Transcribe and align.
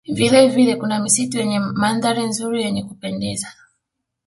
Vilevile 0.13 0.75
kuna 0.75 0.99
misitu 1.03 1.35
yenye 1.37 1.59
mandhari 1.59 2.23
nzuri 2.29 2.63
yenye 2.63 2.83
kupendeza 2.83 3.47